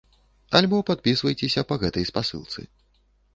[0.59, 2.67] Альбо падпісвайцеся па гэтай спасылцы.